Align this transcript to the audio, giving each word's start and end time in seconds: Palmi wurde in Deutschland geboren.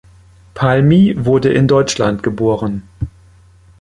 Palmi 0.55 1.13
wurde 1.15 1.53
in 1.53 1.67
Deutschland 1.67 2.23
geboren. 2.23 2.87